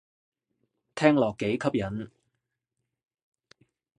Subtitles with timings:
[0.95, 2.09] 聽落幾吸引